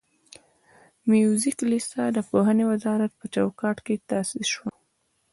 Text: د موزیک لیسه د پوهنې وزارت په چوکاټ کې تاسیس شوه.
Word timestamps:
د 1.01 1.01
موزیک 1.09 1.57
لیسه 1.71 2.03
د 2.11 2.17
پوهنې 2.29 2.63
وزارت 2.71 3.11
په 3.19 3.25
چوکاټ 3.33 3.77
کې 3.85 4.03
تاسیس 4.09 4.47
شوه. 4.53 4.71